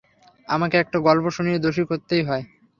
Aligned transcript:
আমাকে 0.47 0.75
একটা 0.79 0.97
গল্প 1.07 1.25
শুনিয়ে 1.29 1.63
দোষী 1.65 1.83
করতেই 1.85 2.23
হয়! 2.23 2.43